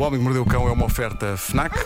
O 0.00 0.02
Homem 0.02 0.18
que 0.18 0.24
Mordeu 0.24 0.40
o 0.40 0.46
Cão 0.46 0.66
é 0.66 0.72
uma 0.72 0.86
oferta 0.86 1.36
FNAC. 1.36 1.78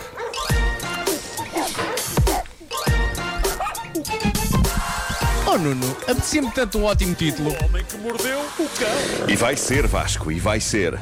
Oh 5.45 5.57
Nuno, 5.57 5.97
apetecia-me 6.07 6.49
tanto 6.51 6.77
um 6.77 6.85
ótimo 6.85 7.13
título. 7.13 7.53
E 9.27 9.35
vai 9.35 9.57
ser, 9.57 9.85
Vasco, 9.85 10.31
e 10.31 10.39
vai 10.39 10.61
ser. 10.61 10.97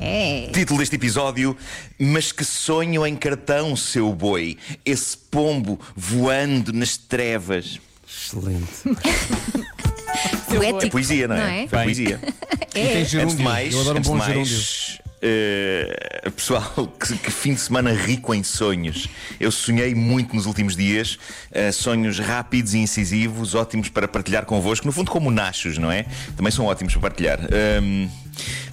É. 0.00 0.50
Título 0.54 0.78
deste 0.78 0.94
episódio: 0.94 1.56
Mas 1.98 2.30
que 2.30 2.44
sonho 2.44 3.04
em 3.04 3.16
cartão, 3.16 3.74
seu 3.74 4.12
boi, 4.12 4.56
esse 4.86 5.16
pombo 5.16 5.80
voando 5.96 6.72
nas 6.72 6.96
trevas. 6.96 7.80
Excelente. 8.08 8.84
Poético, 10.46 10.86
É 10.86 10.90
poesia, 10.90 11.26
não 11.26 11.34
é? 11.34 11.38
Não 11.40 11.46
é? 11.48 11.66
Foi 11.66 11.82
poesia. 11.82 12.20
E 12.22 12.66
tem 12.66 12.84
Antes 12.84 13.10
de 13.10 13.18
gerúndio. 13.18 13.40
mais, 13.40 13.74
Eu 13.74 13.80
adoro 13.80 13.98
um 13.98 14.02
bom 14.02 14.20
gerúndio. 14.20 15.02
Eh, 15.22 16.30
pessoal, 16.34 16.92
que, 16.98 17.16
que 17.16 17.30
fim 17.30 17.54
de 17.54 17.60
semana 17.60 17.92
rico 17.92 18.34
em 18.34 18.42
sonhos. 18.42 19.08
Eu 19.38 19.52
sonhei 19.52 19.94
muito 19.94 20.34
nos 20.34 20.46
últimos 20.46 20.74
dias, 20.74 21.18
eh, 21.52 21.70
sonhos 21.70 22.18
rápidos 22.18 22.74
e 22.74 22.78
incisivos, 22.78 23.54
ótimos 23.54 23.88
para 23.88 24.08
partilhar 24.08 24.44
convosco, 24.44 24.84
no 24.84 24.92
fundo, 24.92 25.10
como 25.10 25.30
nachos, 25.30 25.78
não 25.78 25.90
é? 25.90 26.06
Também 26.36 26.50
são 26.50 26.66
ótimos 26.66 26.92
para 26.94 27.02
partilhar. 27.02 27.38
Ahm, 27.40 28.08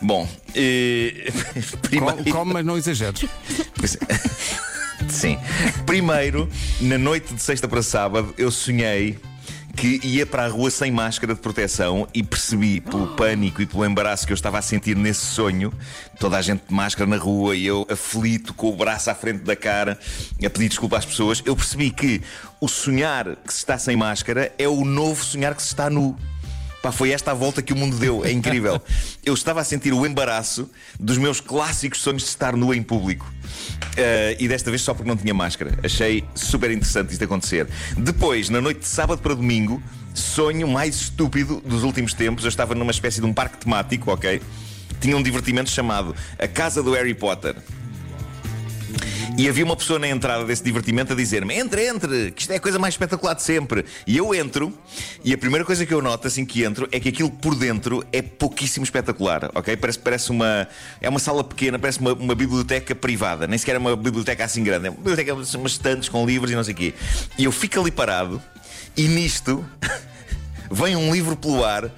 bom, 0.01 0.27
eh, 0.55 1.31
primeiro. 1.83 2.23
Come, 2.31 2.53
mas 2.53 2.65
não 2.65 2.77
exageres. 2.77 3.23
É. 3.23 4.69
Sim. 5.07 5.37
Primeiro, 5.85 6.49
na 6.81 6.97
noite 6.97 7.33
de 7.33 7.41
sexta 7.41 7.67
para 7.67 7.81
sábado, 7.81 8.33
eu 8.37 8.51
sonhei 8.51 9.17
que 9.79 9.97
ia 10.03 10.25
para 10.25 10.43
a 10.43 10.47
rua 10.49 10.69
sem 10.69 10.91
máscara 10.91 11.33
de 11.33 11.39
proteção 11.39 12.05
e 12.13 12.21
percebi 12.21 12.81
pelo 12.81 13.07
pânico 13.15 13.61
e 13.61 13.65
pelo 13.65 13.85
embaraço 13.85 14.27
que 14.27 14.33
eu 14.33 14.35
estava 14.35 14.59
a 14.59 14.61
sentir 14.61 14.93
nesse 14.93 15.25
sonho, 15.25 15.71
toda 16.19 16.37
a 16.37 16.41
gente 16.41 16.63
de 16.67 16.73
máscara 16.73 17.09
na 17.09 17.15
rua 17.15 17.55
e 17.55 17.65
eu 17.65 17.87
aflito 17.89 18.53
com 18.53 18.67
o 18.67 18.75
braço 18.75 19.09
à 19.09 19.15
frente 19.15 19.39
da 19.39 19.55
cara 19.55 19.97
a 20.43 20.49
pedir 20.49 20.67
desculpa 20.67 20.97
às 20.97 21.05
pessoas, 21.05 21.41
eu 21.45 21.55
percebi 21.55 21.91
que 21.91 22.21
o 22.59 22.67
sonhar 22.67 23.37
que 23.37 23.53
se 23.53 23.59
está 23.59 23.77
sem 23.77 23.95
máscara 23.95 24.51
é 24.57 24.67
o 24.67 24.83
novo 24.83 25.23
sonhar 25.23 25.55
que 25.55 25.61
se 25.61 25.69
está 25.69 25.89
nu. 25.89 26.13
Pá, 26.81 26.91
foi 26.91 27.11
esta 27.11 27.31
a 27.31 27.33
volta 27.33 27.61
que 27.61 27.73
o 27.73 27.75
mundo 27.75 27.97
deu, 27.97 28.23
é 28.23 28.31
incrível. 28.31 28.81
Eu 29.25 29.33
estava 29.33 29.59
a 29.59 29.63
sentir 29.63 29.93
o 29.93 30.05
embaraço 30.05 30.69
dos 30.99 31.17
meus 31.17 31.41
clássicos 31.41 31.99
sonhos 31.99 32.23
de 32.23 32.29
estar 32.29 32.55
nu 32.55 32.73
em 32.73 32.81
público. 32.81 33.31
Eh, 33.97 34.37
e 34.39 34.47
desta 34.47 34.69
vez 34.69 34.81
só 34.81 34.93
porque 34.93 35.09
não 35.09 35.17
tinha 35.17 35.33
máscara. 35.33 35.77
Achei 35.83 36.23
super 36.33 36.71
interessante 36.71 37.11
isto 37.11 37.23
acontecer. 37.23 37.67
Depois, 37.97 38.49
na 38.49 38.61
noite 38.61 38.79
de 38.79 38.87
sábado 38.87 39.21
para 39.21 39.33
domingo, 39.33 39.83
sonho 40.13 40.67
mais 40.67 40.95
estúpido 40.95 41.61
dos 41.65 41.83
últimos 41.83 42.13
tempos. 42.13 42.45
Eu 42.45 42.49
estava 42.49 42.73
numa 42.73 42.91
espécie 42.91 43.19
de 43.19 43.25
um 43.25 43.33
parque 43.33 43.57
temático, 43.57 44.11
ok? 44.11 44.41
Tinha 45.01 45.17
um 45.17 45.23
divertimento 45.23 45.69
chamado 45.69 46.15
A 46.37 46.47
Casa 46.47 46.81
do 46.81 46.93
Harry 46.93 47.13
Potter. 47.13 47.55
E 49.39 49.47
havia 49.47 49.63
uma 49.63 49.77
pessoa 49.77 49.97
na 49.97 50.09
entrada 50.09 50.43
desse 50.43 50.61
divertimento 50.61 51.13
a 51.13 51.15
dizer-me: 51.15 51.57
entre, 51.57 51.87
entre, 51.87 52.31
que 52.31 52.41
isto 52.41 52.51
é 52.51 52.57
a 52.57 52.59
coisa 52.59 52.77
mais 52.77 52.95
espetacular 52.95 53.33
de 53.33 53.41
sempre. 53.41 53.85
E 54.05 54.17
eu 54.17 54.35
entro, 54.35 54.77
e 55.23 55.33
a 55.33 55.37
primeira 55.37 55.63
coisa 55.63 55.85
que 55.85 55.93
eu 55.93 56.01
noto 56.01 56.27
assim 56.27 56.43
que 56.43 56.61
entro 56.61 56.89
é 56.91 56.99
que 56.99 57.07
aquilo 57.07 57.31
por 57.31 57.55
dentro 57.55 58.05
é 58.11 58.21
pouquíssimo 58.21 58.83
espetacular, 58.83 59.49
ok? 59.55 59.77
Parece, 59.77 59.99
parece 59.99 60.29
uma. 60.29 60.67
É 60.99 61.07
uma 61.07 61.19
sala 61.19 61.41
pequena, 61.41 61.79
parece 61.79 62.01
uma, 62.01 62.11
uma 62.11 62.35
biblioteca 62.35 62.93
privada, 62.93 63.47
nem 63.47 63.57
sequer 63.57 63.75
é 63.75 63.77
uma 63.77 63.95
biblioteca 63.95 64.43
assim 64.43 64.61
grande. 64.61 64.87
É 64.87 64.89
uma 64.89 64.97
biblioteca, 64.97 65.33
umas 65.33 65.71
estantes 65.71 66.09
com 66.09 66.25
livros 66.25 66.51
e 66.51 66.55
não 66.55 66.63
sei 66.65 66.73
o 66.73 66.77
quê. 66.77 66.93
E 67.37 67.45
eu 67.45 67.51
fico 67.53 67.79
ali 67.79 67.91
parado, 67.91 68.41
e 68.97 69.07
nisto 69.07 69.65
vem 70.69 70.97
um 70.97 71.13
livro 71.13 71.37
pelo 71.37 71.63
ar. 71.63 71.89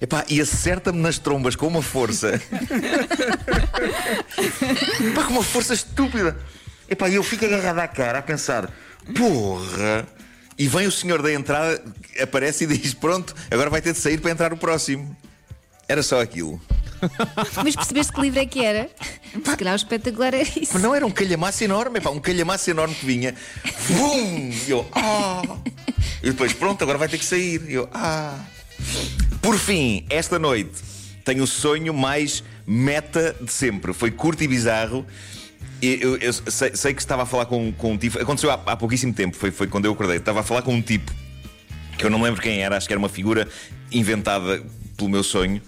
Epá, 0.00 0.24
e 0.28 0.40
acerta-me 0.40 1.00
nas 1.00 1.18
trombas 1.18 1.56
com 1.56 1.66
uma 1.66 1.82
força. 1.82 2.40
Epá, 5.10 5.24
com 5.24 5.32
uma 5.32 5.42
força 5.42 5.74
estúpida. 5.74 6.36
Epá, 6.88 7.08
eu 7.08 7.22
fico 7.22 7.44
agarrado 7.44 7.78
à 7.78 7.88
cara 7.88 8.18
a 8.18 8.22
pensar: 8.22 8.70
porra! 9.16 10.06
E 10.56 10.68
vem 10.68 10.86
o 10.86 10.92
senhor 10.92 11.20
da 11.20 11.32
entrada, 11.32 11.82
aparece 12.20 12.64
e 12.64 12.66
diz: 12.66 12.94
pronto, 12.94 13.34
agora 13.50 13.70
vai 13.70 13.82
ter 13.82 13.92
de 13.92 13.98
sair 13.98 14.20
para 14.20 14.30
entrar 14.30 14.52
o 14.52 14.56
próximo. 14.56 15.16
Era 15.88 16.02
só 16.02 16.20
aquilo. 16.20 16.60
Mas 17.62 17.76
percebeste 17.76 18.12
que 18.12 18.20
livro 18.20 18.40
é 18.40 18.46
que 18.46 18.64
era? 18.64 18.88
Se 19.32 19.56
calhar 19.56 19.74
o 19.74 19.76
espetacular 19.76 20.32
é 20.32 20.42
isso. 20.42 20.72
Mas 20.72 20.82
não 20.82 20.94
era 20.94 21.04
um 21.04 21.10
calhamaço 21.10 21.62
enorme, 21.64 21.98
epá, 21.98 22.10
um 22.10 22.20
calhamaço 22.20 22.70
enorme 22.70 22.94
que 22.94 23.04
vinha. 23.04 23.34
Vum! 23.88 24.50
E 24.66 24.70
eu, 24.70 24.88
ah! 24.92 25.42
E 26.22 26.30
depois, 26.30 26.52
pronto, 26.52 26.80
agora 26.82 26.96
vai 26.96 27.08
ter 27.08 27.18
que 27.18 27.24
sair. 27.24 27.62
E 27.68 27.74
eu, 27.74 27.88
ah! 27.92 28.38
Por 29.42 29.58
fim, 29.58 30.06
esta 30.08 30.38
noite, 30.38 30.82
tenho 31.24 31.44
o 31.44 31.46
sonho 31.46 31.92
mais 31.92 32.42
meta 32.66 33.36
de 33.40 33.52
sempre. 33.52 33.92
Foi 33.92 34.10
curto 34.10 34.42
e 34.42 34.48
bizarro. 34.48 35.06
Eu, 35.86 36.16
eu 36.16 36.32
sei, 36.32 36.74
sei 36.74 36.94
que 36.94 37.00
estava 37.00 37.22
a 37.22 37.26
falar 37.26 37.46
com, 37.46 37.72
com 37.72 37.92
um 37.92 37.98
tipo. 37.98 38.20
Aconteceu 38.20 38.50
há, 38.50 38.54
há 38.54 38.76
pouquíssimo 38.76 39.12
tempo, 39.12 39.36
foi, 39.36 39.50
foi 39.50 39.66
quando 39.66 39.84
eu 39.84 39.92
acordei. 39.92 40.16
Estava 40.16 40.40
a 40.40 40.42
falar 40.42 40.62
com 40.62 40.74
um 40.74 40.82
tipo 40.82 41.12
que 41.96 42.04
eu 42.04 42.10
não 42.10 42.20
lembro 42.20 42.40
quem 42.42 42.62
era, 42.62 42.76
acho 42.76 42.86
que 42.86 42.92
era 42.92 42.98
uma 42.98 43.08
figura 43.08 43.48
inventada 43.92 44.62
pelo 44.96 45.10
meu 45.10 45.22
sonho, 45.22 45.60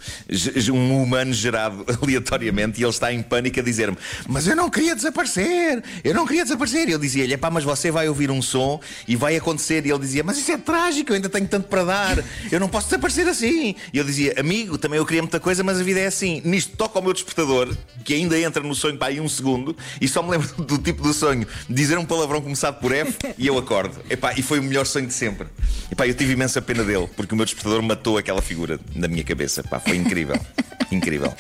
um 0.72 1.02
humano 1.02 1.32
gerado 1.32 1.84
aleatoriamente, 2.00 2.80
e 2.80 2.84
ele 2.84 2.90
está 2.90 3.12
em 3.12 3.22
pânico 3.22 3.60
a 3.60 3.62
dizer-me: 3.62 3.96
Mas 4.28 4.46
eu 4.46 4.56
não 4.56 4.70
queria 4.70 4.94
desaparecer, 4.94 5.82
eu 6.04 6.14
não 6.14 6.26
queria 6.26 6.44
desaparecer. 6.44 6.88
E 6.88 6.92
eu 6.92 6.98
dizia-lhe: 6.98 7.36
Pá, 7.36 7.50
mas 7.50 7.64
você 7.64 7.90
vai 7.90 8.08
ouvir 8.08 8.30
um 8.30 8.40
som 8.40 8.80
e 9.06 9.16
vai 9.16 9.36
acontecer. 9.36 9.84
E 9.86 9.90
ele 9.90 9.98
dizia: 9.98 10.22
Mas 10.22 10.38
isso 10.38 10.52
é 10.52 10.58
trágico, 10.58 11.12
eu 11.12 11.16
ainda 11.16 11.28
tenho 11.28 11.48
tanto 11.48 11.68
para 11.68 11.84
dar, 11.84 12.24
eu 12.50 12.60
não 12.60 12.68
posso 12.68 12.88
desaparecer 12.88 13.26
assim. 13.28 13.74
E 13.92 13.98
eu 13.98 14.04
dizia: 14.04 14.34
Amigo, 14.38 14.78
também 14.78 14.98
eu 14.98 15.06
queria 15.06 15.22
muita 15.22 15.40
coisa, 15.40 15.62
mas 15.62 15.80
a 15.80 15.82
vida 15.82 16.00
é 16.00 16.06
assim. 16.06 16.40
Nisto 16.44 16.76
toca 16.76 16.98
o 16.98 17.02
meu 17.02 17.12
despertador, 17.12 17.74
que 18.04 18.14
ainda 18.14 18.38
entra 18.38 18.62
no 18.62 18.74
sonho 18.74 18.96
para 18.96 19.08
aí 19.08 19.20
um 19.20 19.28
segundo, 19.28 19.76
e 20.00 20.08
só 20.08 20.22
me 20.22 20.30
lembro 20.30 20.48
do 20.64 20.78
tipo 20.78 21.02
do 21.02 21.12
sonho 21.12 21.46
dizer 21.68 21.98
um 21.98 22.04
palavrão 22.04 22.40
começado 22.40 22.80
por 22.80 22.92
F 22.92 23.16
e 23.38 23.46
eu 23.46 23.58
acordo. 23.58 23.96
Epá, 24.08 24.34
e 24.36 24.42
foi 24.42 24.58
o 24.58 24.62
melhor 24.62 24.86
sonho 24.86 25.06
de 25.06 25.14
sempre. 25.14 25.48
Epá, 25.90 26.06
eu 26.06 26.14
tive 26.14 26.32
imensa 26.32 26.60
pena 26.60 26.84
dele, 26.84 27.08
porque 27.16 27.34
o 27.34 27.36
meu 27.36 27.44
despertador 27.44 27.82
matou 27.82 28.18
aquela 28.18 28.42
figura 28.42 28.78
na 28.94 29.08
minha 29.08 29.15
cabeça. 29.24 29.62
Pá, 29.62 29.80
foi 29.80 29.96
incrível. 29.96 30.36
incrível. 30.90 31.32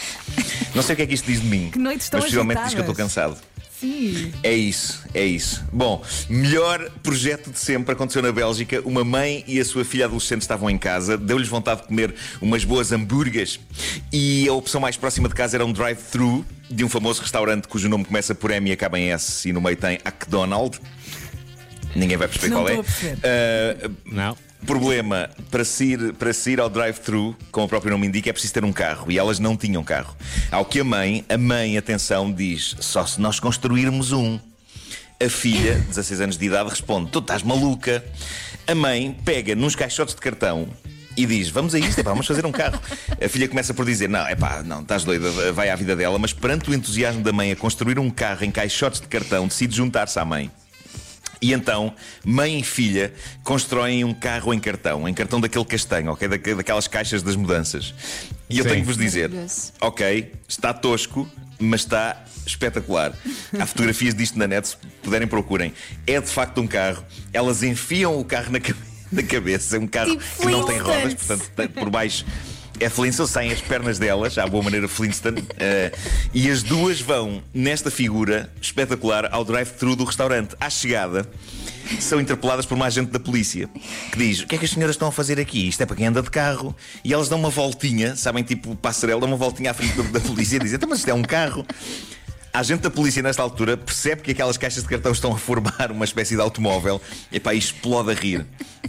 Não 0.74 0.82
sei 0.82 0.94
o 0.94 0.96
que 0.96 1.02
é 1.02 1.06
que 1.06 1.14
isto 1.14 1.26
diz 1.26 1.40
de 1.40 1.46
mim, 1.46 1.70
mas 1.76 2.08
possivelmente 2.08 2.62
diz 2.62 2.74
que 2.74 2.80
eu 2.80 2.82
estou 2.82 2.94
cansado. 2.94 3.36
Sim. 3.78 4.32
É 4.42 4.54
isso, 4.54 5.04
é 5.12 5.22
isso. 5.24 5.62
Bom, 5.70 6.02
melhor 6.30 6.90
projeto 7.02 7.50
de 7.50 7.58
sempre 7.58 7.92
aconteceu 7.92 8.22
na 8.22 8.32
Bélgica. 8.32 8.80
Uma 8.86 9.04
mãe 9.04 9.44
e 9.46 9.60
a 9.60 9.64
sua 9.66 9.84
filha 9.84 10.06
adolescente 10.06 10.40
estavam 10.40 10.70
em 10.70 10.78
casa, 10.78 11.18
deu-lhes 11.18 11.46
vontade 11.48 11.82
de 11.82 11.88
comer 11.88 12.14
umas 12.40 12.64
boas 12.64 12.90
hambúrgueres 12.90 13.60
e 14.10 14.48
a 14.48 14.52
opção 14.54 14.80
mais 14.80 14.96
próxima 14.96 15.28
de 15.28 15.34
casa 15.34 15.58
era 15.58 15.66
um 15.66 15.72
drive-thru 15.72 16.44
de 16.70 16.84
um 16.84 16.88
famoso 16.88 17.20
restaurante 17.20 17.68
cujo 17.68 17.86
nome 17.88 18.06
começa 18.06 18.34
por 18.34 18.50
M 18.50 18.70
e 18.70 18.72
acaba 18.72 18.98
em 18.98 19.10
S 19.12 19.46
e 19.46 19.52
no 19.52 19.60
meio 19.60 19.76
tem 19.76 19.98
McDonald. 20.06 20.80
Ninguém 21.94 22.16
vai 22.16 22.28
perceber 22.28 22.54
Não 22.54 22.62
qual 22.62 22.68
é. 22.68 22.80
Ah, 23.22 23.90
Não. 24.06 24.45
Problema, 24.64 25.28
para 25.50 25.62
ir, 25.80 26.12
para 26.14 26.30
ir 26.46 26.60
ao 26.60 26.68
drive-thru, 26.68 27.36
como 27.52 27.66
o 27.66 27.68
próprio 27.68 27.92
nome 27.92 28.06
indica, 28.06 28.30
é 28.30 28.32
preciso 28.32 28.54
ter 28.54 28.64
um 28.64 28.72
carro. 28.72 29.10
E 29.10 29.18
elas 29.18 29.38
não 29.38 29.56
tinham 29.56 29.84
carro. 29.84 30.16
Ao 30.50 30.64
que 30.64 30.80
a 30.80 30.84
mãe, 30.84 31.24
a 31.28 31.36
mãe, 31.36 31.76
atenção, 31.76 32.32
diz: 32.32 32.74
só 32.80 33.06
se 33.06 33.20
nós 33.20 33.38
construirmos 33.38 34.12
um. 34.12 34.38
A 35.22 35.28
filha, 35.28 35.74
16 35.88 36.20
anos 36.20 36.38
de 36.38 36.46
idade, 36.46 36.70
responde: 36.70 37.10
Tu 37.10 37.18
estás 37.18 37.42
maluca. 37.42 38.04
A 38.66 38.74
mãe 38.74 39.16
pega 39.24 39.54
nos 39.54 39.76
caixotes 39.76 40.14
de 40.14 40.20
cartão 40.20 40.68
e 41.16 41.24
diz: 41.24 41.48
Vamos 41.48 41.74
a 41.74 41.78
isto, 41.78 42.00
epá, 42.00 42.10
vamos 42.10 42.26
fazer 42.26 42.44
um 42.44 42.52
carro. 42.52 42.80
A 43.24 43.28
filha 43.28 43.48
começa 43.48 43.72
por 43.72 43.86
dizer: 43.86 44.08
Não, 44.08 44.26
é 44.26 44.34
pá, 44.34 44.62
não, 44.62 44.82
estás 44.82 45.04
doida, 45.04 45.52
vai 45.52 45.70
à 45.70 45.76
vida 45.76 45.96
dela. 45.96 46.18
Mas 46.18 46.32
perante 46.32 46.70
o 46.70 46.74
entusiasmo 46.74 47.22
da 47.22 47.32
mãe 47.32 47.52
a 47.52 47.56
construir 47.56 47.98
um 47.98 48.10
carro 48.10 48.44
em 48.44 48.50
caixotes 48.50 49.00
de 49.00 49.06
cartão, 49.06 49.46
decide 49.46 49.74
juntar-se 49.74 50.18
à 50.18 50.24
mãe. 50.24 50.50
E 51.40 51.52
então, 51.52 51.94
mãe 52.24 52.60
e 52.60 52.62
filha 52.62 53.12
constroem 53.44 54.04
um 54.04 54.14
carro 54.14 54.52
em 54.54 54.58
cartão, 54.58 55.08
em 55.08 55.12
cartão 55.14 55.40
daquele 55.40 55.64
castanho, 55.64 56.12
ok? 56.12 56.26
Da- 56.28 56.54
Daquelas 56.54 56.88
caixas 56.88 57.22
das 57.22 57.36
mudanças. 57.36 57.94
E 58.48 58.58
eu 58.58 58.64
Sim. 58.64 58.70
tenho 58.70 58.80
que 58.82 58.86
vos 58.86 58.96
dizer: 58.96 59.30
ok, 59.80 60.32
está 60.48 60.72
tosco, 60.72 61.28
mas 61.58 61.80
está 61.82 62.24
espetacular. 62.46 63.12
Há 63.58 63.66
fotografias 63.66 64.14
disto 64.14 64.38
na 64.38 64.46
net, 64.46 64.68
se 64.68 64.76
puderem 65.02 65.26
procurem. 65.28 65.72
É 66.06 66.20
de 66.20 66.28
facto 66.28 66.60
um 66.60 66.66
carro. 66.66 67.04
Elas 67.32 67.62
enfiam 67.62 68.18
o 68.18 68.24
carro 68.24 68.52
na, 68.52 68.60
cabe- 68.60 68.78
na 69.12 69.22
cabeça, 69.22 69.76
é 69.76 69.80
um 69.80 69.86
carro 69.86 70.10
Tipo 70.16 70.42
que 70.42 70.46
não 70.46 70.64
tem 70.64 70.78
rodas, 70.78 71.14
portanto, 71.14 71.72
por 71.74 71.90
baixo. 71.90 72.24
É 72.78 72.90
Flintstone, 72.90 73.28
saem 73.28 73.52
as 73.52 73.60
pernas 73.60 73.98
delas, 73.98 74.36
à 74.36 74.46
boa 74.46 74.62
maneira 74.62 74.86
Flintstone, 74.86 75.42
eh, 75.58 75.92
e 76.34 76.50
as 76.50 76.62
duas 76.62 77.00
vão 77.00 77.42
nesta 77.54 77.90
figura 77.90 78.52
espetacular 78.60 79.28
ao 79.32 79.44
drive-thru 79.44 79.96
do 79.96 80.04
restaurante. 80.04 80.54
À 80.60 80.68
chegada, 80.68 81.26
são 82.00 82.20
interpeladas 82.20 82.66
por 82.66 82.74
uma 82.74 82.86
agente 82.86 83.10
da 83.10 83.18
polícia 83.18 83.68
que 84.12 84.18
diz: 84.18 84.40
O 84.40 84.46
que 84.46 84.56
é 84.56 84.58
que 84.58 84.66
as 84.66 84.70
senhoras 84.72 84.94
estão 84.94 85.08
a 85.08 85.12
fazer 85.12 85.40
aqui? 85.40 85.68
Isto 85.68 85.82
é 85.82 85.86
para 85.86 85.96
quem 85.96 86.06
anda 86.06 86.22
de 86.22 86.30
carro. 86.30 86.76
E 87.02 87.14
elas 87.14 87.28
dão 87.28 87.38
uma 87.38 87.50
voltinha, 87.50 88.14
sabem, 88.14 88.44
tipo 88.44 88.76
passarela, 88.76 89.20
dão 89.20 89.28
uma 89.28 89.38
voltinha 89.38 89.70
à 89.70 89.74
frente 89.74 89.94
da, 89.94 90.18
da 90.18 90.20
polícia 90.20 90.56
e 90.56 90.58
dizem: 90.60 90.76
Então, 90.76 90.88
mas 90.88 90.98
isto 90.98 91.08
é 91.08 91.14
um 91.14 91.22
carro. 91.22 91.64
A 92.56 92.60
agente 92.60 92.80
da 92.80 92.90
polícia, 92.90 93.22
nesta 93.22 93.42
altura, 93.42 93.76
percebe 93.76 94.22
que 94.22 94.30
aquelas 94.30 94.56
caixas 94.56 94.82
de 94.82 94.88
cartão 94.88 95.12
estão 95.12 95.30
a 95.30 95.36
formar 95.36 95.92
uma 95.92 96.06
espécie 96.06 96.36
de 96.36 96.40
automóvel 96.40 97.02
e 97.30 97.38
explode 97.54 98.10
a 98.10 98.14
rir. 98.14 98.46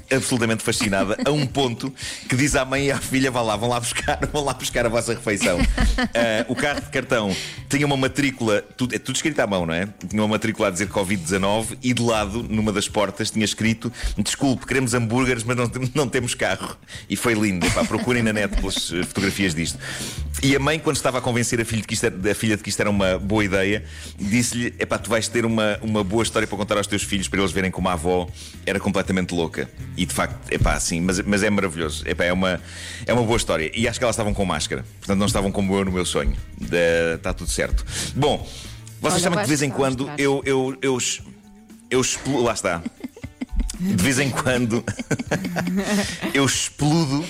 Absolutamente 0.09 0.63
fascinada, 0.63 1.17
a 1.25 1.31
um 1.31 1.45
ponto 1.45 1.93
que 2.29 2.35
diz 2.37 2.55
à 2.55 2.63
mãe 2.63 2.85
e 2.85 2.91
à 2.91 2.97
filha: 2.97 3.29
vá 3.29 3.41
lá, 3.41 3.57
vão 3.57 3.67
lá 3.67 3.77
buscar, 3.79 4.19
vão 4.31 4.45
lá 4.45 4.53
buscar 4.53 4.85
a 4.85 4.89
vossa 4.89 5.13
refeição. 5.13 5.59
Ah, 5.97 6.45
o 6.47 6.55
carro 6.55 6.79
de 6.79 6.89
cartão 6.89 7.35
tinha 7.67 7.85
uma 7.85 7.97
matrícula, 7.97 8.61
tudo, 8.61 8.95
é 8.95 8.99
tudo 8.99 9.15
escrito 9.15 9.39
à 9.39 9.47
mão, 9.47 9.65
não 9.65 9.73
é? 9.73 9.87
Tinha 10.07 10.21
uma 10.21 10.27
matrícula 10.29 10.69
a 10.69 10.71
dizer 10.71 10.87
Covid-19 10.87 11.77
e 11.83 11.93
de 11.93 12.01
lado, 12.01 12.43
numa 12.43 12.71
das 12.71 12.87
portas, 12.87 13.31
tinha 13.31 13.43
escrito: 13.43 13.91
Desculpe, 14.17 14.65
queremos 14.65 14.93
hambúrgueres, 14.93 15.43
mas 15.43 15.57
não, 15.57 15.69
não 15.93 16.07
temos 16.07 16.33
carro. 16.33 16.77
E 17.09 17.17
foi 17.17 17.33
lindo. 17.33 17.65
Epá, 17.65 17.83
procurem 17.83 18.23
na 18.23 18.31
net 18.31 18.55
pelas 18.55 18.89
fotografias 19.07 19.53
disto. 19.53 19.77
E 20.41 20.55
a 20.55 20.59
mãe, 20.59 20.79
quando 20.79 20.95
estava 20.95 21.17
a 21.17 21.21
convencer 21.21 21.59
a 21.59 21.65
filha 21.65 21.81
de 21.81 21.87
que 21.87 21.95
isto 21.95 22.05
era, 22.05 22.31
a 22.31 22.35
filha 22.35 22.55
de 22.55 22.63
que 22.63 22.69
isto 22.69 22.79
era 22.79 22.89
uma 22.89 23.17
boa 23.17 23.43
ideia, 23.43 23.56
disse-lhe: 24.17 24.73
Epá, 24.79 24.97
tu 24.97 25.09
vais 25.09 25.27
ter 25.27 25.45
uma, 25.45 25.77
uma 25.81 26.03
boa 26.03 26.23
história 26.23 26.47
para 26.47 26.57
contar 26.57 26.77
aos 26.77 26.87
teus 26.87 27.03
filhos 27.03 27.27
para 27.27 27.39
eles 27.39 27.51
verem 27.51 27.71
como 27.71 27.87
a 27.89 27.93
avó 27.93 28.27
era 28.65 28.79
completamente 28.79 29.33
louca. 29.33 29.69
E 29.95 30.05
de 30.05 30.13
facto, 30.13 30.51
epá, 30.51 30.79
sim, 30.79 31.01
mas, 31.01 31.19
mas 31.21 31.43
é 31.43 31.49
maravilhoso. 31.49 32.03
Epá, 32.07 32.25
é, 32.25 32.33
uma, 32.33 32.61
é 33.05 33.13
uma 33.13 33.23
boa 33.23 33.37
história. 33.37 33.71
E 33.75 33.87
acho 33.87 33.99
que 33.99 34.03
elas 34.03 34.15
estavam 34.15 34.33
com 34.33 34.43
máscara. 34.45 34.85
Portanto, 34.99 35.17
não 35.19 35.25
estavam 35.27 35.51
como 35.51 35.75
eu 35.75 35.85
no 35.85 35.91
meu 35.91 36.05
sonho. 36.05 36.35
Está 37.15 37.33
tudo 37.33 37.49
certo. 37.49 37.85
Bom, 38.15 38.47
vocês 39.01 39.21
sabem 39.21 39.37
que 39.39 39.43
de 39.45 39.49
vez 39.49 39.61
em 39.61 39.69
quando 39.69 40.09
eu, 40.17 40.41
eu, 40.45 40.77
eu, 40.81 40.97
eu 41.89 42.01
explo- 42.01 42.41
Lá 42.43 42.53
está. 42.53 42.81
De 43.79 44.03
vez 44.03 44.17
em 44.19 44.29
quando 44.31 44.83
eu 46.33 46.45
explodo 46.45 47.23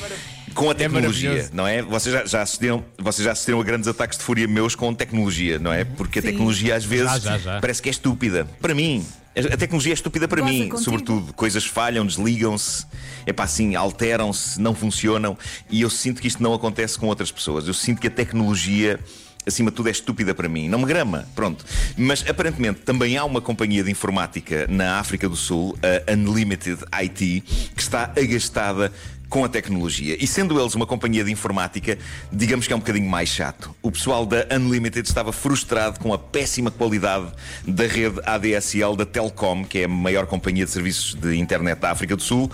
com 0.58 0.70
a 0.70 0.76
tecnologia, 0.76 1.30
maravilhoso. 1.30 1.56
não 1.56 1.68
é? 1.68 1.82
Vocês 1.82 2.14
já, 2.14 2.26
já 2.26 2.42
assistiram, 2.42 2.84
vocês 2.98 3.24
já 3.24 3.32
assistiram 3.32 3.62
a 3.62 3.64
grandes 3.64 3.88
ataques 3.88 4.18
de 4.18 4.24
fúria 4.24 4.48
meus 4.48 4.76
com 4.76 4.94
tecnologia, 4.94 5.60
não 5.60 5.72
é? 5.72 5.84
Porque 5.86 6.20
a 6.20 6.22
tecnologia 6.22 6.76
às 6.76 6.84
vezes 6.84 7.06
Já, 7.06 7.20
já, 7.20 7.38
já. 7.38 7.60
parece 7.62 7.82
que 7.82 7.90
é 7.90 7.92
estúpida. 7.92 8.46
Para 8.60 8.74
mim, 8.74 9.06
a 9.36 9.56
tecnologia 9.56 9.94
é 9.94 9.96
estúpida 9.96 10.28
para 10.28 10.42
Goza 10.42 10.52
mim, 10.52 10.60
contigo. 10.70 10.80
sobretudo. 10.80 11.34
Coisas 11.34 11.64
falham, 11.66 12.06
desligam-se, 12.06 12.86
é 13.26 13.32
pá, 13.32 13.44
assim, 13.44 13.76
alteram-se, 13.76 14.60
não 14.60 14.74
funcionam. 14.74 15.38
E 15.70 15.82
eu 15.82 15.90
sinto 15.92 16.20
que 16.22 16.28
isto 16.28 16.42
não 16.42 16.54
acontece 16.54 16.98
com 16.98 17.06
outras 17.06 17.32
pessoas. 17.32 17.68
Eu 17.68 17.74
sinto 17.74 18.02
que 18.02 18.08
a 18.08 18.12
tecnologia 18.12 19.00
acima 19.46 19.70
de 19.72 19.78
tudo 19.78 19.88
é 19.88 19.92
estúpida 19.92 20.36
para 20.36 20.50
mim. 20.50 20.68
Não 20.68 20.80
me 20.80 20.86
grama, 20.86 21.26
pronto. 21.34 21.64
Mas 21.96 22.26
aparentemente 22.28 22.82
também 22.82 23.16
há 23.16 23.24
uma 23.24 23.40
companhia 23.40 23.82
de 23.84 23.90
informática 23.90 24.66
na 24.68 25.00
África 25.00 25.30
do 25.30 25.38
Sul, 25.38 25.78
a 25.82 26.12
Unlimited 26.12 26.80
IT, 27.02 27.44
que 27.74 27.82
está 27.82 28.12
agastada 28.18 28.92
com 29.30 29.44
a 29.44 29.50
tecnologia. 29.50 30.16
E 30.20 30.26
sendo 30.26 30.60
eles 30.60 30.74
uma 30.76 30.86
companhia 30.86 31.24
de 31.24 31.32
informática, 31.32 31.98
digamos 32.32 32.66
que 32.68 32.74
é 32.74 32.76
um 32.76 32.80
bocadinho 32.80 33.10
mais 33.10 33.30
chato. 33.30 33.76
O 33.82 33.92
pessoal 33.92 34.26
da 34.26 34.46
Unlimited 34.56 35.08
estava 35.08 35.32
frustrado 35.34 36.00
com 36.00 36.14
a 36.14 36.18
péssima 36.18 36.72
qualidade 36.72 37.28
da 37.68 37.86
rede 37.86 38.22
ADSL 38.26 38.96
da 38.96 39.06
Telcom, 39.06 39.66
que 39.66 39.80
é 39.80 39.84
a 39.86 39.88
maior 39.88 40.26
companhia 40.28 40.66
de 40.66 40.72
serviços 40.72 41.14
de 41.14 41.36
internet 41.36 41.80
da 41.80 41.92
África 41.92 42.16
do 42.16 42.22
Sul. 42.24 42.50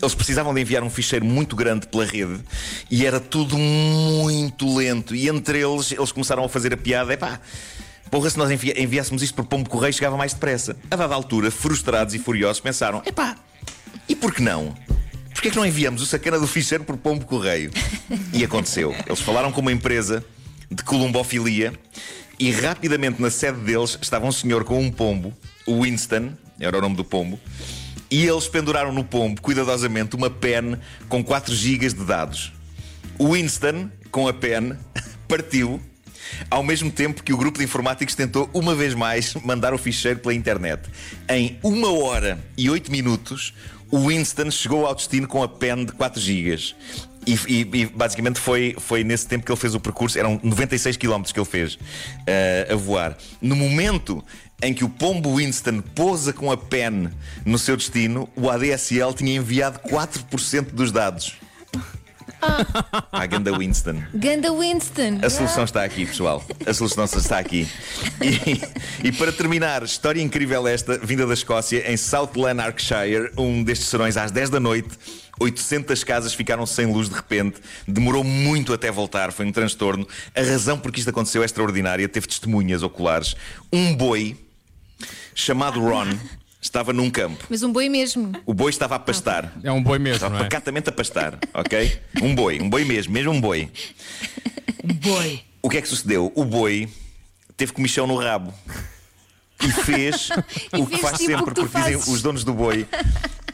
Eles 0.00 0.14
precisavam 0.14 0.52
de 0.52 0.60
enviar 0.60 0.82
um 0.82 0.90
ficheiro 0.90 1.24
muito 1.24 1.54
grande 1.54 1.86
pela 1.86 2.04
rede 2.04 2.40
e 2.90 3.06
era 3.06 3.20
tudo 3.20 3.56
muito 3.56 4.76
lento. 4.76 5.14
E 5.14 5.28
entre 5.28 5.60
eles, 5.60 5.92
eles 5.92 6.10
começaram 6.10 6.44
a 6.44 6.48
fazer 6.48 6.72
a 6.74 6.76
piada: 6.76 7.12
epá, 7.12 7.38
porra, 8.10 8.28
se 8.28 8.36
nós 8.36 8.50
envi- 8.50 8.74
enviássemos 8.76 9.22
isto 9.22 9.34
por 9.34 9.44
pombo 9.44 9.68
correio, 9.70 9.92
chegava 9.92 10.16
mais 10.16 10.32
depressa. 10.34 10.76
A 10.90 10.96
dada 10.96 11.14
altura, 11.14 11.50
frustrados 11.52 12.14
e 12.14 12.18
furiosos, 12.18 12.60
pensaram: 12.60 13.00
epá, 13.06 13.36
e 14.08 14.16
por 14.16 14.34
que 14.34 14.42
não? 14.42 14.74
Porquê 15.42 15.48
é 15.48 15.50
que 15.50 15.58
não 15.58 15.66
enviamos 15.66 16.00
o 16.00 16.06
sacana 16.06 16.38
do 16.38 16.46
ficheiro 16.46 16.84
por 16.84 16.96
pombo 16.96 17.26
correio? 17.26 17.72
E 18.32 18.44
aconteceu. 18.44 18.94
Eles 19.04 19.18
falaram 19.18 19.50
com 19.50 19.60
uma 19.60 19.72
empresa 19.72 20.24
de 20.70 20.84
columbofilia 20.84 21.72
e 22.38 22.52
rapidamente 22.52 23.20
na 23.20 23.28
sede 23.28 23.58
deles 23.58 23.98
estava 24.00 24.24
um 24.24 24.30
senhor 24.30 24.62
com 24.62 24.80
um 24.80 24.88
pombo, 24.88 25.36
o 25.66 25.82
Winston, 25.82 26.30
era 26.60 26.78
o 26.78 26.80
nome 26.80 26.94
do 26.94 27.04
pombo, 27.04 27.40
e 28.08 28.24
eles 28.24 28.46
penduraram 28.46 28.92
no 28.92 29.02
pombo, 29.02 29.42
cuidadosamente, 29.42 30.14
uma 30.14 30.30
pen 30.30 30.78
com 31.08 31.24
4 31.24 31.52
GB 31.52 31.88
de 31.88 32.04
dados. 32.04 32.52
O 33.18 33.32
Winston, 33.32 33.90
com 34.12 34.28
a 34.28 34.32
pen, 34.32 34.78
partiu 35.26 35.80
ao 36.50 36.62
mesmo 36.62 36.90
tempo 36.90 37.22
que 37.22 37.32
o 37.32 37.36
grupo 37.36 37.58
de 37.58 37.64
informáticos 37.64 38.14
tentou 38.14 38.48
uma 38.52 38.74
vez 38.74 38.94
mais 38.94 39.34
mandar 39.34 39.72
o 39.74 39.78
ficheiro 39.78 40.18
pela 40.20 40.34
internet. 40.34 40.82
Em 41.28 41.58
uma 41.62 41.90
hora 41.92 42.38
e 42.56 42.68
oito 42.70 42.90
minutos, 42.90 43.54
o 43.90 44.08
Winston 44.08 44.50
chegou 44.50 44.86
ao 44.86 44.94
destino 44.94 45.26
com 45.28 45.42
a 45.42 45.48
pen 45.48 45.84
de 45.84 45.92
4 45.92 46.20
GB. 46.20 46.74
E, 47.24 47.34
e- 47.46 47.68
e 47.82 47.86
basicamente 47.86 48.40
foi, 48.40 48.74
foi 48.80 49.04
nesse 49.04 49.26
tempo 49.28 49.44
que 49.46 49.52
ele 49.52 49.60
fez 49.60 49.74
o 49.76 49.80
percurso, 49.80 50.18
eram 50.18 50.40
96 50.42 50.96
km 50.96 51.22
que 51.22 51.38
ele 51.38 51.46
fez 51.46 51.78
eh, 52.26 52.66
a 52.68 52.74
voar. 52.74 53.16
No 53.40 53.54
momento 53.54 54.24
em 54.60 54.74
que 54.74 54.82
o 54.84 54.88
pombo 54.88 55.36
Winston 55.36 55.80
pousa 55.94 56.32
com 56.32 56.50
a 56.50 56.56
pen 56.56 57.10
no 57.44 57.58
seu 57.58 57.76
destino, 57.76 58.28
o 58.34 58.50
ADSL 58.50 59.12
tinha 59.14 59.36
enviado 59.36 59.78
4% 59.80 60.72
dos 60.72 60.90
dados. 60.90 61.34
À 63.12 63.24
ganda 63.26 63.56
Winston. 63.56 64.02
Ganda 64.14 64.52
Winston. 64.52 65.20
A 65.22 65.30
solução 65.30 65.64
está 65.64 65.84
aqui, 65.84 66.04
pessoal. 66.04 66.44
A 66.66 66.74
solução 66.74 67.04
está 67.04 67.38
aqui. 67.38 67.68
E, 68.20 69.08
e 69.08 69.12
para 69.12 69.32
terminar, 69.32 69.82
história 69.84 70.20
incrível 70.20 70.66
esta, 70.66 70.98
vinda 70.98 71.26
da 71.26 71.34
Escócia, 71.34 71.90
em 71.90 71.96
South 71.96 72.32
Lanarkshire, 72.34 73.30
um 73.38 73.62
destes 73.62 73.88
serões 73.88 74.16
às 74.16 74.30
10 74.32 74.50
da 74.50 74.60
noite. 74.60 74.90
800 75.40 76.04
casas 76.04 76.34
ficaram 76.34 76.66
sem 76.66 76.86
luz 76.86 77.08
de 77.08 77.14
repente, 77.14 77.56
demorou 77.88 78.22
muito 78.22 78.72
até 78.72 78.90
voltar, 78.90 79.32
foi 79.32 79.46
um 79.46 79.50
transtorno. 79.50 80.06
A 80.36 80.42
razão 80.42 80.78
por 80.78 80.92
que 80.92 81.00
isto 81.00 81.08
aconteceu 81.08 81.42
é 81.42 81.46
extraordinária, 81.46 82.08
teve 82.08 82.26
testemunhas 82.28 82.82
oculares. 82.82 83.34
Um 83.72 83.94
boi 83.94 84.36
chamado 85.34 85.80
Ron 85.80 86.16
estava 86.62 86.92
num 86.92 87.10
campo. 87.10 87.44
Mas 87.50 87.62
um 87.62 87.70
boi 87.72 87.88
mesmo. 87.90 88.32
O 88.46 88.54
boi 88.54 88.70
estava 88.70 88.94
a 88.94 88.98
pastar. 88.98 89.52
É 89.62 89.70
um 89.70 89.82
boi 89.82 89.98
mesmo, 89.98 90.14
Estava 90.16 90.34
não 90.36 90.40
é? 90.40 90.44
pacatamente 90.44 90.88
a 90.88 90.92
pastar, 90.92 91.38
ok? 91.52 92.00
Um 92.22 92.34
boi, 92.34 92.60
um 92.60 92.70
boi 92.70 92.84
mesmo, 92.84 93.12
mesmo 93.12 93.32
um 93.32 93.40
boi. 93.40 93.68
Boi. 94.84 95.42
O 95.60 95.68
que 95.68 95.76
é 95.78 95.82
que 95.82 95.88
sucedeu? 95.88 96.32
O 96.34 96.44
boi 96.44 96.88
teve 97.56 97.72
comichão 97.72 98.06
no 98.06 98.16
rabo 98.16 98.52
e 99.62 99.70
fez 99.70 100.28
o 100.72 100.86
que 100.86 100.96
faz 100.98 101.18
tipo 101.18 101.30
sempre, 101.30 101.36
que 101.54 101.60
porque 101.60 101.78
dizem 101.78 101.92
fazes. 101.94 102.08
os 102.08 102.22
donos 102.22 102.44
do 102.44 102.52
boi. 102.54 102.86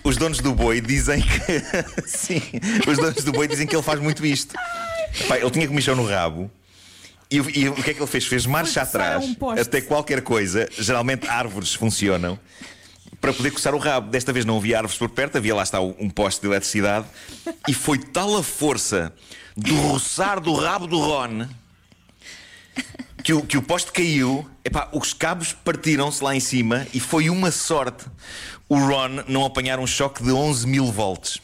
Os 0.04 0.16
donos 0.16 0.38
do 0.38 0.54
boi 0.54 0.80
dizem 0.80 1.20
que. 1.20 2.06
Sim, 2.06 2.40
os 2.86 2.96
donos 2.96 3.24
do 3.24 3.32
boi 3.32 3.46
dizem 3.48 3.66
que 3.66 3.74
ele 3.74 3.82
faz 3.82 4.00
muito 4.00 4.24
isto. 4.24 4.54
Pai, 5.26 5.40
ele 5.40 5.50
tinha 5.50 5.66
comichão 5.66 5.94
no 5.96 6.06
rabo. 6.06 6.50
E, 7.30 7.40
o- 7.42 7.50
e 7.50 7.68
o 7.68 7.74
que 7.74 7.90
é 7.90 7.94
que 7.94 8.00
ele 8.00 8.06
fez? 8.06 8.24
Fez 8.26 8.46
marcha 8.46 8.80
atrás 8.80 9.22
um 9.22 9.50
até 9.50 9.82
qualquer 9.82 10.22
coisa. 10.22 10.66
Geralmente 10.78 11.26
árvores 11.28 11.74
funcionam 11.74 12.38
para 13.20 13.32
poder 13.32 13.50
coçar 13.50 13.74
o 13.74 13.78
rabo. 13.78 14.10
Desta 14.10 14.32
vez 14.32 14.44
não 14.44 14.56
havia 14.58 14.78
árvores 14.78 14.98
por 14.98 15.08
perto, 15.08 15.38
havia 15.38 15.54
lá 15.54 15.62
está 15.62 15.80
um 15.80 16.08
poste 16.08 16.40
de 16.40 16.46
eletricidade. 16.46 17.06
E 17.66 17.74
foi 17.74 17.98
tal 17.98 18.36
a 18.36 18.42
força 18.42 19.12
do 19.56 19.74
roçar 19.74 20.40
do 20.40 20.54
rabo 20.54 20.86
do 20.86 20.98
Ron 20.98 21.46
que 23.22 23.32
o, 23.32 23.42
que 23.42 23.58
o 23.58 23.62
poste 23.62 23.92
caiu, 23.92 24.48
epá, 24.64 24.88
os 24.92 25.12
cabos 25.12 25.52
partiram-se 25.52 26.22
lá 26.22 26.34
em 26.34 26.40
cima 26.40 26.86
e 26.94 27.00
foi 27.00 27.28
uma 27.28 27.50
sorte 27.50 28.06
o 28.68 28.78
Ron 28.78 29.24
não 29.26 29.44
apanhar 29.44 29.78
um 29.78 29.86
choque 29.86 30.22
de 30.22 30.30
11 30.30 30.66
mil 30.66 30.86
volts. 30.86 31.38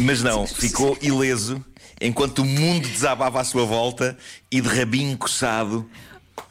Mas 0.00 0.22
não, 0.22 0.44
ficou 0.48 0.98
ileso 1.00 1.64
enquanto 2.00 2.40
o 2.40 2.44
mundo 2.44 2.88
desabava 2.88 3.40
à 3.40 3.44
sua 3.44 3.64
volta 3.64 4.16
e 4.50 4.60
de 4.60 4.68
rabinho 4.68 5.16
coçado 5.16 5.88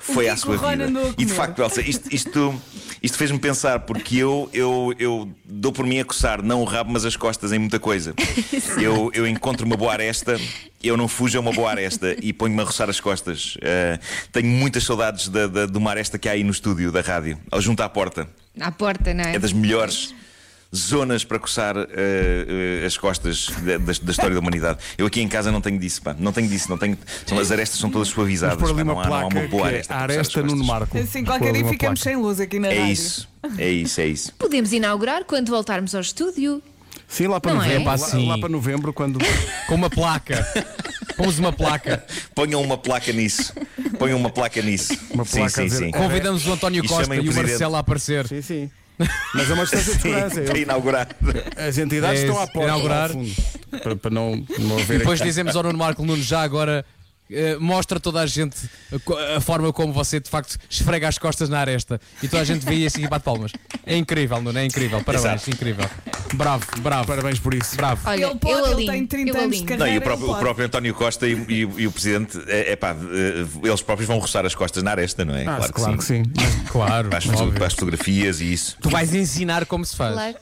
foi 0.03 0.27
à 0.27 0.33
é 0.33 0.35
sua 0.35 0.57
vida. 0.57 0.91
E 1.17 1.25
de 1.25 1.33
facto, 1.33 1.61
Elsa, 1.61 1.81
isto, 1.81 2.13
isto, 2.13 2.61
isto 3.01 3.17
fez-me 3.17 3.39
pensar, 3.39 3.79
porque 3.81 4.17
eu, 4.17 4.49
eu, 4.53 4.93
eu 4.99 5.29
dou 5.45 5.71
por 5.71 5.85
mim 5.85 5.99
a 5.99 6.05
coçar 6.05 6.43
não 6.43 6.61
o 6.61 6.65
rabo, 6.65 6.91
mas 6.91 7.05
as 7.05 7.15
costas 7.15 7.51
em 7.53 7.59
muita 7.59 7.79
coisa. 7.79 8.13
Eu, 8.81 9.11
eu 9.13 9.27
encontro 9.27 9.65
uma 9.65 9.77
boa 9.77 9.93
aresta, 9.93 10.39
eu 10.83 10.97
não 10.97 11.07
fujo 11.07 11.37
a 11.37 11.41
uma 11.41 11.51
boa 11.51 11.69
aresta 11.69 12.15
e 12.21 12.33
ponho-me 12.33 12.61
a 12.61 12.65
roçar 12.65 12.89
as 12.89 12.99
costas. 12.99 13.55
Eh, 13.61 13.99
tenho 14.31 14.47
muitas 14.47 14.83
saudades 14.83 15.29
da, 15.29 15.45
da- 15.47 15.65
de 15.67 15.77
uma 15.77 15.91
aresta 15.91 16.17
que 16.17 16.27
há 16.27 16.31
aí 16.31 16.43
no 16.43 16.51
estúdio 16.51 16.91
da 16.91 17.01
rádio, 17.01 17.37
ao 17.51 17.61
junto 17.61 17.81
à 17.83 17.87
porta. 17.89 18.27
À 18.59 18.71
porta, 18.71 19.13
não 19.13 19.23
é? 19.23 19.35
É 19.35 19.39
das 19.39 19.53
melhores 19.53 20.13
zonas 20.75 21.23
para 21.23 21.37
coçar 21.39 21.75
eh, 21.77 22.81
eh, 22.81 22.85
as 22.85 22.97
costas 22.97 23.47
da, 23.61 23.77
da- 23.77 23.93
da 24.01 24.11
história 24.11 24.33
da 24.33 24.39
humanidade. 24.39 24.79
Eu 24.97 25.05
aqui 25.05 25.21
em 25.21 25.27
casa 25.27 25.51
não 25.51 25.61
tenho 25.61 25.77
disso, 25.79 26.01
pá. 26.01 26.15
Não 26.17 26.31
tenho 26.31 26.47
disso, 26.47 26.69
não 26.69 26.77
tenho. 26.77 26.97
São, 27.25 27.37
as 27.39 27.51
arestas 27.51 27.79
são 27.79 27.89
todas 27.89 28.07
suavizadas. 28.07 28.57
Pá. 28.57 28.71
uma 28.73 28.83
Não, 28.83 28.99
há, 28.99 29.05
não 29.07 29.13
há 29.15 29.19
placa 29.21 29.37
uma 29.39 29.47
boa 29.47 29.67
é 29.67 29.73
aresta. 29.75 29.95
as 29.95 30.01
Aresta. 30.01 30.41
Nuno 30.43 30.63
Marco. 30.63 30.97
Assim, 30.97 31.23
qualquer 31.23 31.49
ali 31.49 31.59
dia 31.63 31.71
ficamos 31.71 32.01
placa. 32.01 32.15
sem 32.17 32.21
luz 32.21 32.39
aqui 32.39 32.59
na 32.59 32.67
É 32.69 32.79
rádio. 32.79 32.93
isso, 32.93 33.27
é 33.57 33.69
isso, 33.69 34.01
é 34.01 34.07
isso. 34.07 34.33
Podemos 34.33 34.73
inaugurar 34.73 35.23
quando 35.25 35.49
voltarmos 35.49 35.93
ao 35.93 36.01
estúdio. 36.01 36.61
Sim, 37.07 37.27
lá 37.27 37.39
para 37.39 37.53
Não 37.53 37.61
é? 37.61 37.65
novembro. 37.67 37.83
É 37.83 37.91
lá, 37.91 37.97
sim. 37.97 38.27
lá 38.27 38.37
para 38.39 38.49
novembro, 38.49 38.93
quando. 38.93 39.19
Com 39.67 39.75
uma 39.75 39.89
placa. 39.89 40.47
Pomos 41.15 41.37
uma 41.37 41.53
placa. 41.53 42.03
Ponham 42.33 42.59
uma 42.63 42.77
placa 42.77 43.11
nisso. 43.13 43.53
Ponham 43.99 44.17
uma 44.17 44.31
placa 44.31 44.59
nisso. 44.63 44.97
Uma 45.11 45.23
sim, 45.23 45.37
placa 45.37 45.45
a 45.61 45.63
sim, 45.63 45.65
dizer- 45.65 45.85
sim. 45.85 45.91
Convidamos 45.91 46.47
o 46.47 46.53
António 46.53 46.83
E 46.83 46.87
Costa 46.87 47.15
e 47.15 47.29
o. 47.29 47.33
Marcelo 47.33 47.75
a 47.75 47.79
aparecer. 47.79 48.27
Sim, 48.27 48.41
sim. 48.41 48.71
Mas 49.33 49.49
é 49.49 49.53
uma 49.53 49.63
distância 49.63 49.93
de 49.93 50.01
Sim, 50.01 50.09
segurança. 50.09 50.41
para 50.41 50.53
Ele- 50.53 50.61
inaugurar. 50.63 51.07
As 51.57 51.77
entidades 51.77 52.19
É 52.21 52.23
estão 52.25 52.39
à 52.41 52.47
porta. 52.47 52.67
inaugurar. 52.67 53.09
para, 53.81 53.95
para 53.95 54.11
não, 54.11 54.45
não 54.59 54.77
haver. 54.77 54.99
Depois 54.99 55.19
dizemos 55.19 55.55
ao 55.55 55.63
Nuno 55.63 55.77
Marco, 55.79 56.05
Nuno, 56.05 56.21
já 56.21 56.41
agora 56.41 56.85
mostra 57.59 57.99
toda 57.99 58.21
a 58.21 58.25
gente 58.25 58.55
a, 59.35 59.41
forma 59.41 59.71
como 59.73 59.91
você 59.93 60.19
de 60.19 60.29
facto 60.29 60.57
esfrega 60.69 61.07
as 61.07 61.17
costas 61.17 61.49
na 61.49 61.59
aresta 61.59 61.99
e 62.21 62.27
toda 62.27 62.41
a 62.41 62.45
gente 62.45 62.65
vê 62.65 62.75
isso 62.75 62.99
e 62.99 63.07
bate 63.07 63.23
palmas. 63.25 63.51
É 63.85 63.95
incrível, 63.97 64.41
Nuno, 64.41 64.57
é 64.59 64.65
incrível. 64.65 65.01
Parabéns, 65.03 65.33
Exato. 65.41 65.49
incrível. 65.51 65.89
Bravo, 66.33 66.65
bravo. 66.79 67.07
Parabéns 67.07 67.39
por 67.39 67.53
isso. 67.53 67.75
Bravo. 67.75 68.01
Olha, 68.09 68.25
Ele 68.25 68.35
pode, 68.35 68.53
eu 68.53 68.65
ele 68.65 68.73
alinho. 68.73 68.91
tem 68.91 69.07
30 69.07 69.37
eu 69.37 69.43
anos 69.43 69.57
de 69.57 69.63
carreira. 69.63 69.85
Não, 69.85 69.93
e 69.93 69.97
o 69.97 70.01
próprio, 70.01 70.31
o 70.31 70.37
próprio 70.39 70.65
António 70.65 70.93
Costa 70.93 71.27
e, 71.27 71.33
e- 71.33 71.59
e 71.77 71.87
o 71.87 71.91
Presidente, 71.91 72.39
é, 72.47 72.71
é 72.71 72.75
pá, 72.75 72.91
eh, 72.95 73.45
eles 73.67 73.81
próprios 73.81 74.07
vão 74.07 74.19
roçar 74.19 74.45
as 74.45 74.55
costas 74.55 74.81
na 74.83 74.91
aresta, 74.91 75.23
não 75.25 75.35
é? 75.35 75.45
Ah, 75.45 75.69
claro, 75.71 75.97
que 75.97 76.03
sim. 76.03 76.23
Claro, 76.71 77.09
Para 77.09 77.17
as, 77.19 77.25
para 77.25 77.67
as 77.67 77.73
fotografias 77.73 78.41
e 78.41 78.51
isso. 78.53 78.77
Tu 78.81 78.89
vais 78.89 79.13
ensinar 79.13 79.65
como 79.65 79.85
se 79.85 79.95
faz. 79.95 80.13
Claro. 80.13 80.35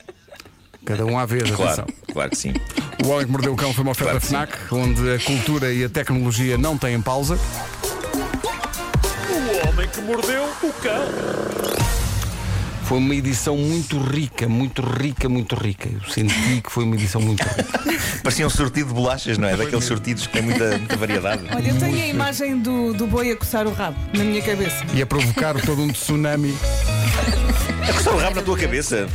Cada 0.84 1.06
um 1.06 1.16
à 1.16 1.24
vez, 1.24 1.48
Claro, 1.50 1.82
atenção. 1.82 1.86
Claro 2.12 2.30
que 2.30 2.36
sim. 2.38 2.52
O 3.04 3.08
Homem 3.08 3.26
que 3.26 3.32
Mordeu 3.32 3.52
o 3.52 3.56
Cão 3.56 3.72
foi 3.72 3.82
uma 3.82 3.92
oferta 3.92 4.20
Claro. 4.20 4.26
FNAC, 4.52 4.52
onde 4.74 5.12
a 5.14 5.18
cultura 5.18 5.72
e 5.72 5.84
a 5.84 5.88
tecnologia 5.88 6.56
não 6.58 6.76
têm 6.78 7.00
pausa. 7.00 7.38
O 9.30 9.68
homem 9.68 9.88
que 9.88 10.00
mordeu 10.02 10.44
o 10.62 10.72
cão. 10.74 11.82
Foi 12.84 12.98
uma 12.98 13.14
edição 13.14 13.56
muito 13.56 13.96
rica, 13.98 14.48
muito 14.48 14.82
rica, 14.82 15.28
muito 15.28 15.54
rica. 15.54 15.88
Eu 15.88 16.00
senti 16.12 16.60
que 16.60 16.70
foi 16.70 16.84
uma 16.84 16.94
edição 16.94 17.20
muito 17.22 17.42
rica. 17.42 17.64
Parecia 18.22 18.46
um 18.46 18.50
sortido 18.50 18.88
de 18.88 18.94
bolachas, 18.94 19.38
não 19.38 19.48
é? 19.48 19.56
Daqueles 19.56 19.84
sortidos 19.84 20.26
que 20.26 20.32
têm 20.34 20.42
muita, 20.42 20.76
muita 20.78 20.96
variedade. 20.96 21.42
Olha, 21.54 21.68
eu 21.70 21.78
tenho 21.78 21.94
a 22.02 22.06
imagem 22.06 22.58
do, 22.58 22.92
do 22.92 23.06
boi 23.06 23.30
a 23.30 23.36
coçar 23.36 23.66
o 23.66 23.72
rabo 23.72 23.96
na 24.12 24.22
minha 24.24 24.42
cabeça. 24.42 24.84
E 24.92 25.00
a 25.00 25.06
provocar 25.06 25.54
todo 25.62 25.80
um 25.80 25.88
tsunami. 25.88 26.54
A 27.88 27.92
coçar 27.94 28.14
o 28.14 28.18
rabo 28.18 28.36
na 28.36 28.42
tua 28.42 28.58
cabeça. 28.58 29.08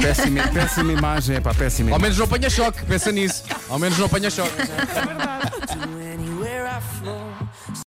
Péssima, 0.00 0.48
péssima 0.48 0.92
imagem, 0.92 1.36
é 1.36 1.40
pá, 1.40 1.52
péssima 1.54 1.90
Ao 1.90 1.96
imagem. 1.98 2.02
menos 2.02 2.18
não 2.18 2.24
apanha 2.24 2.50
choque, 2.50 2.84
pensa 2.86 3.12
nisso. 3.12 3.42
Ao 3.68 3.78
menos 3.78 3.98
não 3.98 4.06
apanha 4.06 4.30
choque. 4.30 4.50
É 4.60 5.06
verdade. 5.06 5.39